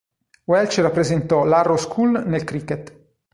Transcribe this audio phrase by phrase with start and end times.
[0.47, 2.91] Welch rappresentò l'Harrow School nel cricket.